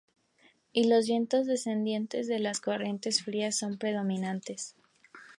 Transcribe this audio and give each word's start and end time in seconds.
Y 0.71 0.89
los 0.89 1.05
vientos 1.05 1.45
descendientes 1.45 2.27
de 2.27 2.39
las 2.39 2.59
corrientes 2.59 3.21
frías 3.21 3.55
son 3.59 3.77
predominante. 3.77 4.55